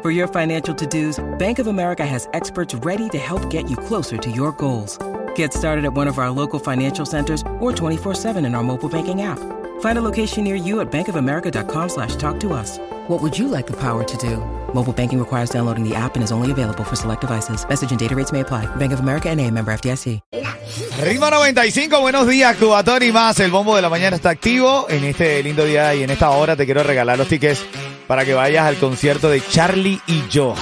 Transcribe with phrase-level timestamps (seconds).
[0.00, 3.76] For your financial to dos, Bank of America has experts ready to help get you
[3.76, 4.96] closer to your goals.
[5.34, 9.22] Get started at one of our local financial centers or 24-7 in our mobile banking
[9.22, 9.40] app.
[9.80, 12.78] Find a location near you at bankofamerica.com slash talk to us.
[13.08, 14.36] What would you like the power to do?
[14.72, 17.68] Mobile banking requires downloading the app and is only available for select devices.
[17.68, 18.66] Message and data rates may apply.
[18.76, 20.20] Bank of America and a member FDIC.
[21.02, 23.40] Ritmo 95, buenos días, Cubatón y más.
[23.40, 24.86] El bombo de la mañana está activo.
[24.88, 27.64] En este lindo día y en esta hora te quiero regalar los tickets
[28.08, 30.54] para que vayas al concierto de Charlie y Joe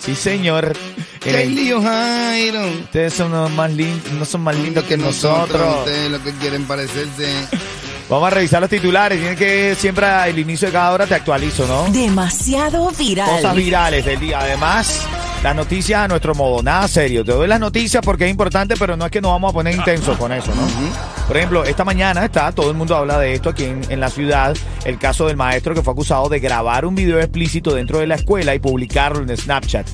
[0.00, 0.74] Sí, señor.
[1.20, 2.68] Charlie O'Hairon.
[2.82, 5.78] Ustedes son los más lindos, no son más lindos que nosotros.
[5.78, 7.26] Ustedes lo que quieren parecerse.
[8.10, 9.18] Vamos a revisar los titulares.
[9.18, 11.90] Tienen que siempre al inicio de cada hora te actualizo, ¿no?
[11.90, 13.30] Demasiado viral.
[13.30, 14.40] Cosas virales del día.
[14.40, 15.00] Además,
[15.42, 16.62] las noticias a nuestro modo.
[16.62, 17.24] Nada serio.
[17.24, 19.74] Te doy las noticias porque es importante, pero no es que nos vamos a poner
[19.74, 21.13] intensos con eso, ¿no?
[21.26, 24.10] Por ejemplo, esta mañana está, todo el mundo habla de esto aquí en, en la
[24.10, 28.06] ciudad, el caso del maestro que fue acusado de grabar un video explícito dentro de
[28.06, 29.86] la escuela y publicarlo en Snapchat.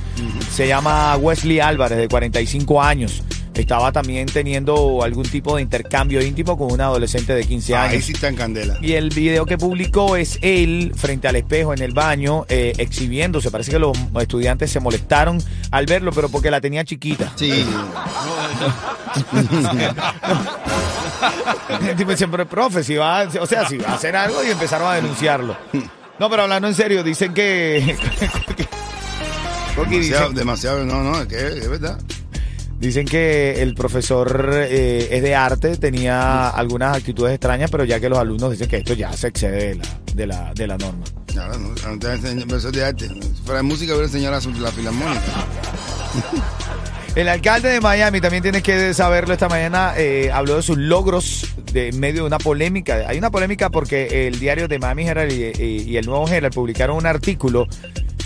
[0.50, 3.22] Se llama Wesley Álvarez, de 45 años.
[3.54, 7.92] Estaba también teniendo algún tipo de intercambio íntimo con una adolescente de 15 años.
[7.94, 8.78] Ahí sí está en candela.
[8.80, 13.50] Y el video que publicó es él frente al espejo en el baño eh, exhibiéndose.
[13.50, 15.38] Parece que los estudiantes se molestaron
[15.72, 17.32] al verlo, pero porque la tenía chiquita.
[17.36, 17.50] Sí.
[21.96, 24.88] Tipo siempre, profe, si va, a- o sea, si va a hacer algo y empezaron
[24.88, 25.56] a denunciarlo.
[26.18, 27.96] No, pero hablando en serio, dicen que...
[29.76, 30.84] Demasiado, dicen, demasiado.
[30.84, 31.98] No, no, es que es verdad.
[32.80, 38.08] Dicen que el profesor eh, es de arte, tenía algunas actitudes extrañas, pero ya que
[38.08, 39.84] los alumnos dicen que esto ya se excede de la,
[40.14, 41.04] de la, de la norma.
[41.26, 43.08] Claro, no, no profesor de arte.
[43.08, 45.20] Si fuera de música, hubiera enseñado la, la filarmónica.
[47.16, 49.94] El alcalde de Miami también tienes que saberlo esta mañana.
[49.96, 53.04] eh, habló de sus logros de, en medio de una polémica.
[53.08, 56.54] Hay una polémica porque el diario de Miami Herald y, y- y el Nuevo Herald
[56.54, 57.66] publicaron un artículo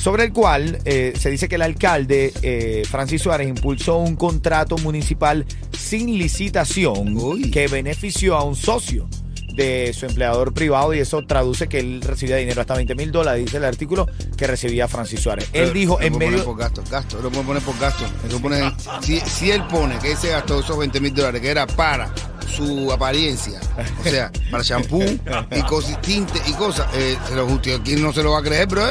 [0.05, 4.77] sobre el cual eh, se dice que el alcalde eh, Francis Suárez impulsó un contrato
[4.77, 7.51] municipal sin licitación Uy.
[7.51, 9.09] que benefició a un socio
[9.55, 13.47] de su empleador privado y eso traduce que él recibía dinero hasta 20 mil dólares,
[13.47, 14.07] dice el artículo
[14.37, 15.49] que recibía Francis Suárez.
[15.55, 16.45] Él dijo Lo en poner medio...
[16.45, 17.23] por gasto, gasto.
[17.23, 18.05] Lo puede poner por gasto.
[18.31, 21.67] Lo pone- si, si él pone que ese gastó esos 20 mil dólares, que era
[21.67, 22.13] para
[22.55, 23.61] su apariencia,
[24.01, 27.83] o sea, para shampoo y cosas, tinte y cosas, eh, se lo justió.
[27.83, 28.85] ¿Quién no se lo va a creer, bro?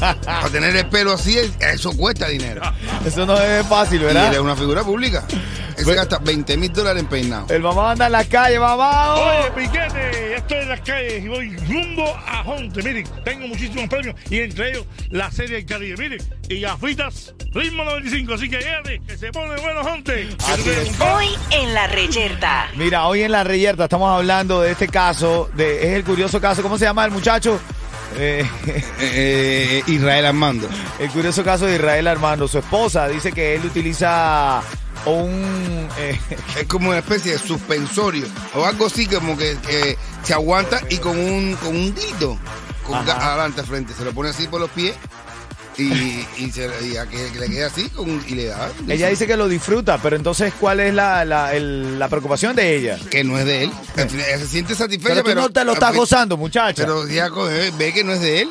[0.00, 2.60] Para tener el pelo así, eso cuesta dinero.
[3.04, 4.32] Eso no es fácil, Y él ¿verdad?
[4.34, 5.24] es una figura pública.
[5.80, 7.46] Él se gasta 20 mil dólares en peinado.
[7.48, 9.14] El mamá anda en la calle, mamá.
[9.14, 12.82] Oye, Piquete, ya estoy en las calles y voy rumbo a Honte.
[12.82, 15.96] Miren, tengo muchísimos premios y entre ellos la serie del Caribe.
[15.96, 18.34] Miren, y gafitas, ritmo 95.
[18.34, 20.28] Así que llévate, que se pone bueno Honte.
[20.48, 21.00] Así es.
[21.00, 22.68] Hoy en la reyerta.
[22.76, 26.62] Mira, hoy en la reyerta estamos hablando de este caso, de, es el curioso caso,
[26.62, 27.58] ¿cómo se llama el muchacho?
[28.18, 28.44] Eh,
[29.00, 30.68] Eh, Israel Armando.
[30.98, 32.46] el curioso caso de Israel Armando.
[32.48, 34.60] Su esposa dice que él utiliza
[35.06, 35.88] un...
[35.98, 36.18] eh,
[36.60, 40.98] Es como una especie de suspensorio o algo así como que, que se aguanta y
[40.98, 42.38] con un con un dildo
[42.86, 43.32] con Ajá.
[43.34, 44.94] adelante frente se lo pone así por los pies
[45.78, 49.08] y, y, se, y a que, que le quede así con, y le da ella
[49.08, 52.98] dice que lo disfruta, pero entonces, ¿cuál es la, la, el- la preocupación de ella?
[53.10, 55.64] que no es de él final, ella se siente satisfecha Pero tú pero no te
[55.64, 56.82] lo estás gozando, muchacha.
[56.82, 57.30] pero ya
[57.78, 58.50] ve que no es de él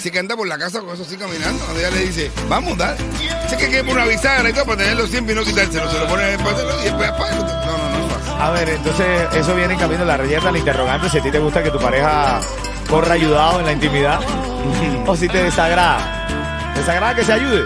[0.00, 1.62] dice que anda por la casa con eso así caminando.
[1.62, 2.96] Cuando ella le dice vamos dale
[3.42, 5.98] dice que quiere poner una bisagra y todo para tenerlo siempre y no quitárselo se
[5.98, 8.32] lo pone en el paseo y después apaga no no no es fácil.
[8.40, 11.30] A ver, entonces eso viene en camino de la reyerta, la interrogante, si a ti
[11.30, 12.40] te gusta que tu pareja
[12.88, 14.20] corra ayudado en la intimidad
[15.06, 16.72] o si te desagrada.
[16.72, 17.64] ¿Te desagrada que se ayude?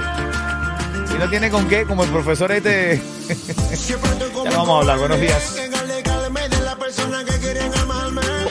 [1.06, 3.00] Si no tiene con qué, como el profesor este...
[3.88, 5.54] ya lo vamos a hablar, buenos días.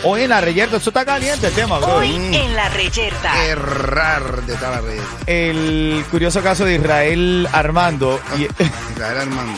[0.06, 1.96] Hoy en la reyerta, eso está caliente el tema, bro.
[1.96, 3.46] Hoy en la reyerta.
[3.46, 8.44] errar de tal red El curioso caso de Israel Armando y-
[8.94, 9.54] Israel Armando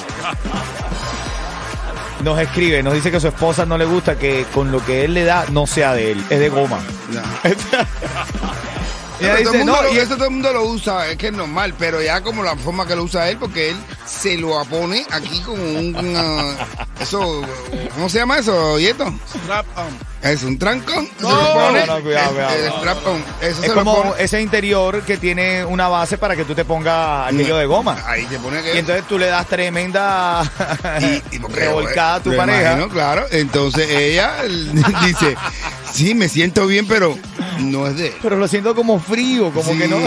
[2.23, 5.05] nos escribe, nos dice que a su esposa no le gusta que con lo que
[5.05, 6.79] él le da no sea de él, es de goma.
[7.11, 7.21] No.
[9.19, 11.73] Y ella dice, no, lo- eso todo el mundo lo usa, es que es normal,
[11.79, 15.39] pero ya como la forma que lo usa él, porque él se lo pone aquí
[15.41, 16.55] como un, una-
[16.99, 17.41] eso,
[17.93, 19.05] ¿cómo se llama eso, Yeto?
[19.43, 20.15] Strap on.
[20.21, 22.35] Es un trancón, se No, lo pone, no, cuidado, el-
[22.73, 23.15] cuidado.
[23.41, 26.55] eso es se como lo pone, ese interior que tiene una base para que tú
[26.55, 28.01] te pongas aquello de goma.
[28.07, 28.73] ahí te pone que...
[28.75, 30.41] Y entonces tú le das tremenda
[30.99, 32.61] y- y porque, revolcada a tu pareja.
[32.73, 34.37] imagino, claro, entonces ella
[35.05, 35.35] dice,
[35.93, 37.15] sí, me siento bien, pero
[37.59, 38.13] no es de él.
[38.21, 39.77] Pero lo siento como frío, como Sí.
[39.77, 39.97] que no.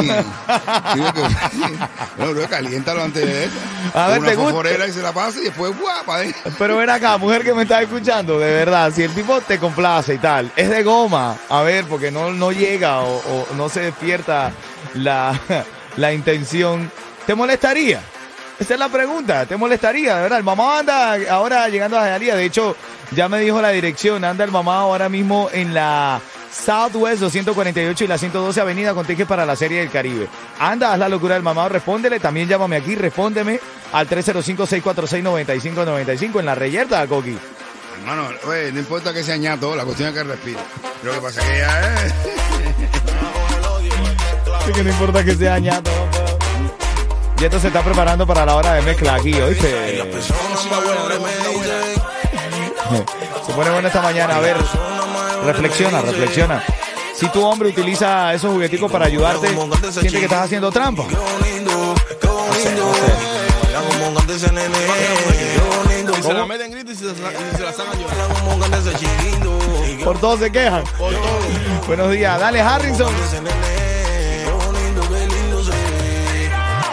[2.16, 3.54] Bueno, bro, caliéntalo antes de eso.
[3.94, 4.86] A ver, ¿te gusta?
[4.86, 6.24] y se la pasa y después guapa.
[6.24, 6.34] ¿eh?
[6.58, 10.14] Pero ven acá, mujer que me está escuchando, de verdad, si el tipo te complace
[10.14, 13.80] y tal, es de goma, a ver, porque no, no llega o, o no se
[13.80, 14.52] despierta
[14.94, 15.38] la,
[15.96, 16.90] la intención,
[17.26, 18.00] ¿te molestaría?
[18.58, 20.16] Esa es la pregunta, ¿te molestaría?
[20.16, 22.74] De verdad, el mamá anda ahora llegando a Jayalía, de hecho,
[23.12, 26.20] ya me dijo la dirección, anda el mamá ahora mismo en la
[26.52, 30.28] Southwest 248 y la 112 Avenida con tickets para la Serie del Caribe.
[30.58, 33.58] Anda, haz la locura del mamá, respóndele, también llámame aquí, respóndeme
[33.92, 37.36] al 305-646-9595 en la reyerta, Coqui.
[38.00, 40.60] Hermano, oye, no importa que sea ñato, la cuestión es que respire.
[41.02, 42.14] Lo que pasa es que ella es...
[44.66, 45.90] Sí que no importa que sea añado.
[47.40, 50.02] Y esto se está preparando para la hora de mezcla aquí, ¿oíste?
[53.46, 54.34] Se pone bueno esta mañana.
[54.36, 54.56] A ver,
[55.44, 56.64] reflexiona, reflexiona.
[57.14, 59.48] Si tu hombre utiliza esos jugueticos para ayudarte,
[59.90, 61.04] siente que estás haciendo trampa.
[61.04, 61.08] No
[62.54, 63.38] sé, no sé.
[66.18, 68.34] Y se la meten grito y se la, y se la sacan llorando.
[70.04, 70.84] Por todos se quejan.
[71.86, 72.38] Buenos días.
[72.38, 73.12] Dale, Harrison.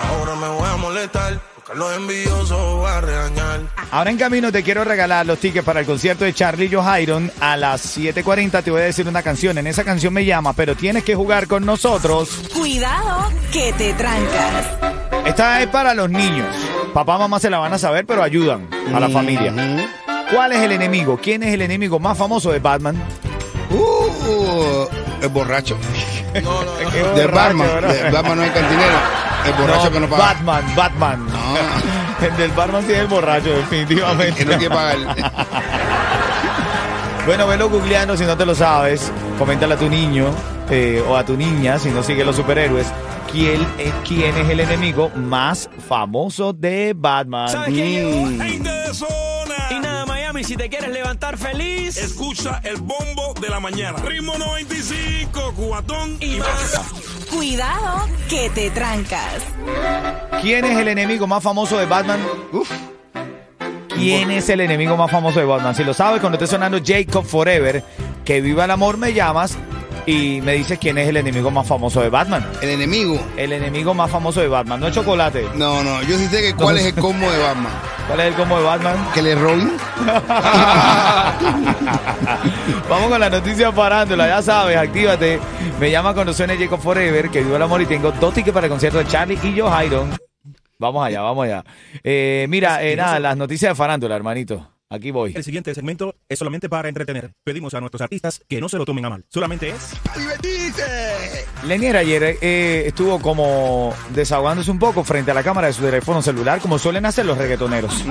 [0.09, 1.39] Ahora me voy a molestar,
[1.73, 3.61] los envidiosos voy a regañar.
[3.91, 7.57] Ahora en camino te quiero regalar los tickets para el concierto de Charlie Johairon a
[7.57, 8.63] las 7.40.
[8.63, 9.57] Te voy a decir una canción.
[9.57, 12.29] En esa canción me llama, pero tienes que jugar con nosotros.
[12.53, 14.67] Cuidado que te trancas.
[15.25, 16.47] Esta es para los niños.
[16.93, 19.53] Papá, mamá se la van a saber, pero ayudan a la familia.
[20.31, 21.19] ¿Cuál es el enemigo?
[21.21, 23.01] ¿Quién es el enemigo más famoso de Batman?
[23.71, 24.85] Uh,
[25.21, 25.77] el borracho.
[26.43, 26.89] No, no, no.
[27.25, 27.57] Borracho.
[27.57, 27.93] ¿verdad?
[28.03, 28.97] Del barman no es el cantinero.
[29.45, 30.23] El borracho que no paga.
[30.23, 31.27] Batman, Batman.
[32.21, 34.33] El del Batman sí es el borracho, definitivamente.
[34.39, 34.97] que no quiere pagar.
[37.25, 39.11] Bueno, velo googleando si no te lo sabes.
[39.39, 40.27] Coméntale a tu niño
[40.69, 42.85] eh, o a tu niña si no sigue los superhéroes.
[43.31, 47.49] ¿Quién, es- ¿Quién es el enemigo más famoso de Batman?
[47.67, 48.74] Mm.
[50.45, 51.97] Si te quieres levantar feliz.
[51.97, 53.97] Escucha el bombo de la mañana.
[53.99, 56.81] Ritmo 95, cubatón y, más.
[57.31, 59.41] Cuidado que te trancas.
[60.41, 62.19] ¿Quién es el enemigo más famoso de Batman?
[63.89, 65.73] ¿Quién es el enemigo más famoso de Batman?
[65.73, 67.83] Si lo sabes, cuando esté sonando Jacob Forever,
[68.23, 69.57] que viva el amor, me llamas
[70.05, 72.45] y me dices quién es el enemigo más famoso de Batman.
[72.61, 73.19] El enemigo.
[73.37, 75.47] El enemigo más famoso de Batman, no es chocolate.
[75.55, 76.81] No, no, yo sí sé que cuál No.
[76.81, 77.71] es el combo de Batman.
[78.07, 79.07] ¿Cuál es el combo de Batman?
[79.13, 79.77] Que le roben.
[82.89, 85.39] Vamos con la noticia parándola, ya sabes, actívate.
[85.79, 88.67] Me llama cuando suene Jacob Forever, que viva el amor y tengo dos tickets para
[88.67, 90.15] el concierto de Charlie y Joe Iron.
[90.77, 91.63] Vamos allá, vamos allá.
[92.03, 94.74] Eh, mira, eh, nada, las noticias de farándula, hermanito.
[94.89, 95.33] Aquí voy.
[95.35, 97.31] El siguiente segmento es solamente para entretener.
[97.43, 99.25] Pedimos a nuestros artistas que no se lo tomen a mal.
[99.29, 101.45] Solamente es ¡Divertirse!
[101.65, 106.21] Lenier ayer eh, estuvo como desahogándose un poco frente a la cámara de su teléfono
[106.21, 108.05] celular, como suelen hacer los reggaetoneros.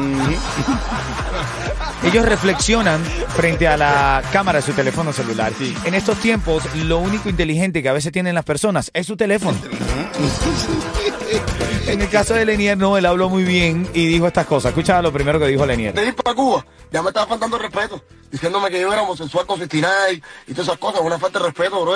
[2.02, 5.52] Ellos reflexionan frente a la cámara de su teléfono celular.
[5.84, 9.56] En estos tiempos, lo único inteligente que a veces tienen las personas es su teléfono.
[11.94, 14.70] En el caso de Lenier, no, él habló muy bien y dijo estas cosas.
[14.70, 15.94] Escucha lo primero que dijo Lenier.
[15.94, 19.60] de ir para Cuba, ya me estaba faltando respeto, diciéndome que yo era homosexual con
[19.60, 21.94] 69 y todas esas cosas, una falta de respeto, bro.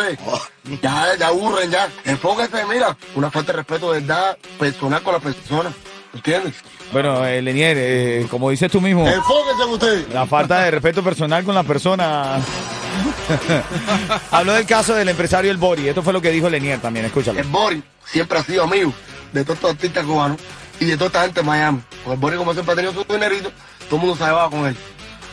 [0.80, 1.88] Ya, ya aburren, ya.
[2.04, 5.72] Enfóquese, mira, una falta de respeto de verdad personal con la persona,
[6.14, 6.54] ¿entiendes?
[6.92, 10.12] Bueno, eh, Lenier, eh, como dices tú mismo, Enfóquese en usted.
[10.12, 12.38] la falta de respeto personal con la persona.
[14.30, 15.88] Habló del caso del empresario El Bori.
[15.88, 17.04] Esto fue lo que dijo Lenier también.
[17.06, 17.40] Escúchalo.
[17.40, 18.92] El Boris siempre ha sido amigo
[19.32, 20.38] de todos estos artistas cubanos
[20.80, 21.80] y de toda esta gente de Miami.
[22.04, 23.50] Con el Boris, como siempre ha tenido su dinerito,
[23.88, 24.76] todo el mundo se llevaba con él.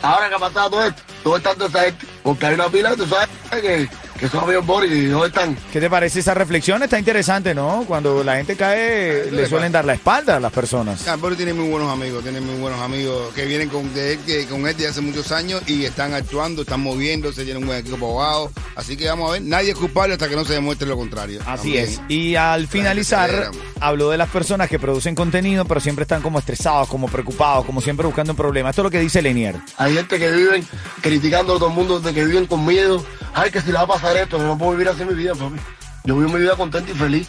[0.02, 2.94] Ahora que ha pasado todo esto, todo está de esa gente, porque hay una pila,
[2.94, 3.88] tú sabes, que,
[4.18, 5.56] que son amigos Boris y no están.
[5.72, 6.82] ¿Qué te parece esa reflexión?
[6.82, 7.84] Está interesante, ¿no?
[7.88, 11.08] Cuando la gente cae, le suelen dar la espalda a las personas.
[11.08, 14.18] Ah, pero tiene muy buenos amigos, tiene muy buenos amigos que vienen con, de él,
[14.26, 17.80] que, con él de hace muchos años y están actuando, están moviéndose, tienen un buen
[17.80, 18.52] equipo abogado.
[18.76, 21.40] Así que vamos a ver, nadie es culpable hasta que no se demuestre lo contrario.
[21.46, 21.84] Así También.
[21.84, 22.00] es.
[22.08, 26.86] Y al finalizar, habló de las personas que producen contenido, pero siempre están como estresados,
[26.86, 28.68] como preocupados, como siempre buscando un problema.
[28.68, 29.56] Esto es lo que dice Lenier.
[29.78, 30.66] Hay gente que viven
[31.00, 33.02] criticando a todo el mundo, de que viven con miedo.
[33.32, 35.56] Ay, que si le va a pasar esto, no puedo vivir así mi vida, papi.
[36.04, 37.28] Yo vivo mi vida contento y feliz.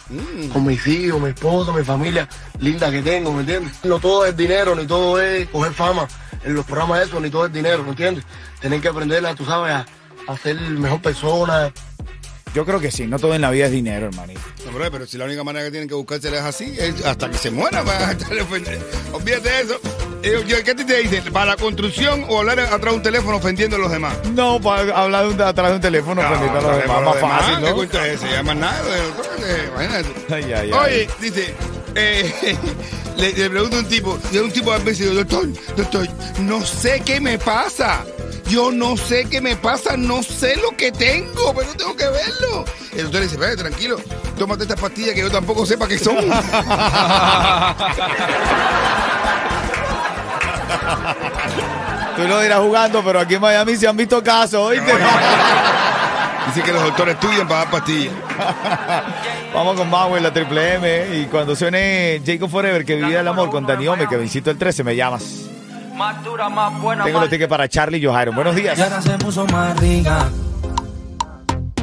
[0.52, 2.28] Con mis hijos, mi esposa, mi familia
[2.60, 3.72] linda que tengo, ¿me entiendes?
[3.84, 6.06] No todo es dinero, ni todo es coger fama
[6.44, 8.24] en los programas de eso, ni todo es dinero, ¿me entiendes?
[8.60, 9.86] Tienen que aprender, tú sabes, a,
[10.28, 11.72] a ser mejor persona.
[12.54, 14.40] Yo creo que sí, no todo en la vida es dinero, hermanito.
[14.64, 17.30] No, bro, pero si la única manera que tienen que buscarse es así, es hasta
[17.30, 18.84] que se muera para estarle ofendiendo.
[19.12, 19.80] Olvídate de eso.
[20.22, 21.30] Eh, yo- ¿Qué te dicen?
[21.32, 24.16] ¿Para la construcción o hablar atrás de un teléfono ofendiendo a los demás?
[24.34, 27.16] No, para hablar de un- a través de un teléfono, ofendiendo a los demás, más
[27.20, 27.76] fácil, ¿Qué ¿no?
[27.76, 28.30] cuento es ese?
[28.30, 28.82] Ya más nada.
[29.46, 30.08] eh, Imagínate.
[30.34, 30.72] Ay, ay, ay.
[30.72, 31.54] Oye, dice,
[31.94, 32.56] eh,
[33.18, 36.08] le, le pregunto a un tipo, y a un tipo a veces digo, doctor, doctor,
[36.40, 38.04] no sé qué me pasa.
[38.48, 42.64] Yo no sé qué me pasa, no sé lo que tengo, pero tengo que verlo.
[42.92, 43.96] El doctor le dice, "Vaya, tranquilo,
[44.38, 46.16] tómate estas pastillas que yo tampoco sepa qué son.
[52.16, 54.92] Tú lo dirás jugando, pero aquí en Miami se han visto casos, ¿oíste?
[56.46, 58.14] Dice que los doctores estudian para dar pastillas.
[59.54, 61.18] Vamos con Bauer, la triple M.
[61.18, 64.58] Y cuando suene Jacob Forever, que vivía el amor con Dani Ome, que visito el
[64.58, 65.24] 13, me llamas.
[65.98, 68.32] Más dura, más buena, Tengo los tickets para Charlie y Johairo.
[68.32, 68.78] Buenos días.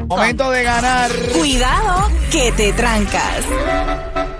[0.07, 1.11] Momento de ganar.
[1.37, 3.43] Cuidado que te trancas.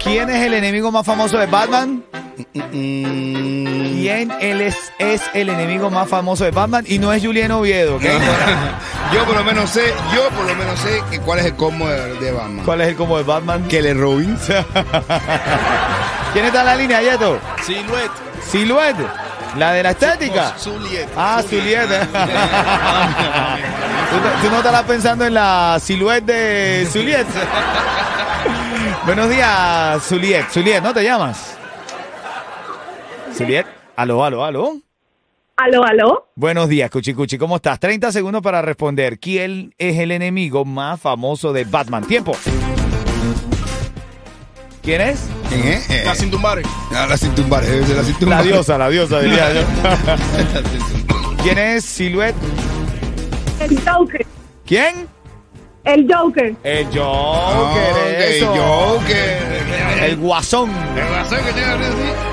[0.02, 2.06] ¿Quién es el enemigo más famoso de Batman?
[2.54, 6.86] ¿Quién él es, es el enemigo más famoso de Batman?
[6.88, 8.04] Y no es Julián Oviedo, ¿ok?
[9.14, 11.88] Yo por lo menos sé, yo por lo menos sé que cuál es el combo
[11.88, 12.66] de, de Batman.
[12.66, 13.68] ¿Cuál es el combo de Batman?
[13.68, 14.36] Que le Robin.
[16.34, 17.40] ¿Quién está en la línea, Yeto?
[17.62, 18.12] Silhouette.
[18.42, 19.25] Silhouette.
[19.58, 20.54] La de la estética.
[20.64, 21.08] Juliet.
[21.16, 21.88] Ah, Juliet.
[24.42, 27.26] ¿Tú, no- estarás pensando en la silueta de Juliet?
[29.06, 30.46] Buenos días, Juliet.
[30.54, 31.56] Juliet, ¿no te llamas?
[33.38, 33.66] Juliet.
[33.96, 34.74] Aló, aló, aló.
[35.58, 36.28] Aló, aló.
[36.36, 37.38] Buenos días, Cuchi Cuchi.
[37.38, 37.80] ¿Cómo estás?
[37.80, 39.20] 30 segundos para responder.
[39.20, 42.04] ¿Quién es el enemigo más famoso de Batman?
[42.04, 42.36] Tiempo.
[44.86, 45.20] ¿Quién es?
[45.50, 45.90] ¿Quién es?
[45.90, 46.62] Eh, La Cintumbare.
[46.94, 48.44] ah, la Cintumbare, debe ser la La Cintumbare.
[48.48, 49.62] diosa, la diosa, diría yo.
[51.44, 52.36] ¿Quién es Silhouette?
[53.60, 54.26] El Joker.
[54.66, 55.08] ¿Quién?
[55.84, 56.56] El Joker.
[56.64, 57.78] El Joker, Ok,
[58.30, 58.56] eso.
[58.56, 59.64] Joker.
[60.04, 60.70] El guasón.
[60.96, 62.25] El guasón que tiene arriba, sí.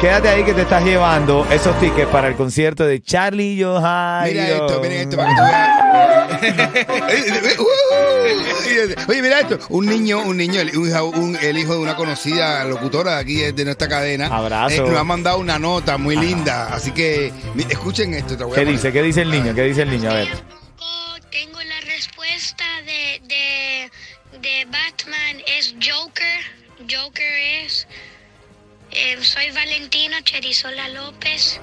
[0.00, 4.40] Quédate ahí que te estás llevando esos tickets para el concierto de Charlie Johairo.
[4.40, 5.68] Mira esto, mira esto para que tú veas.
[7.58, 9.58] Uh, Oye, mira esto.
[9.70, 13.34] Un niño, un niño, el, un- un- el hijo de una conocida locutora de aquí
[13.52, 14.26] de, nuestra cadena.
[14.26, 14.74] Abrazo.
[14.84, 16.68] eh, nos ha mandado una nota muy linda.
[16.72, 17.32] Así que
[17.68, 18.36] escuchen esto.
[18.36, 18.92] te voy a ¿Qué dice?
[18.92, 19.52] ¿Qué dice el niño?
[19.54, 20.10] ¿Qué dice el niño?
[20.10, 20.28] A ver.
[21.30, 23.90] Tengo la respuesta de, de,
[24.40, 26.40] de Batman es Joker.
[26.88, 27.32] Joker
[27.64, 27.88] es...
[28.98, 31.60] eh, soy Valentino Cherizola López.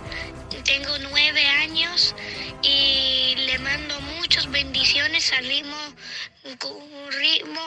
[0.64, 2.16] Tengo nueve años
[2.64, 5.76] y le mando muchas bendiciones al ritmo,
[7.12, 7.62] ritmo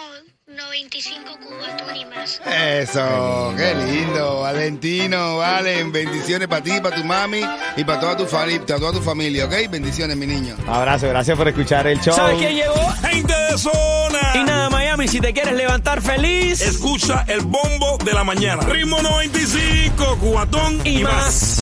[0.48, 2.40] 95 cubatón y más.
[2.44, 7.42] Eso, qué lindo, Valentino, Valen, bendiciones para ti, para tu mami
[7.76, 9.52] y para toda tu, fami- para toda tu familia, ¿ok?
[9.70, 10.56] Bendiciones, mi niño.
[10.66, 12.14] Abrazo, gracias por escuchar el show.
[12.16, 12.92] ¿Sabes quién llegó?
[13.08, 14.18] Gente de zona.
[14.34, 16.60] Y nada, Miami, si te quieres levantar feliz.
[16.60, 18.62] Escucha el bombo de la mañana.
[18.64, 21.12] Ritmo 95, cubatón y, Y más.
[21.14, 21.56] más.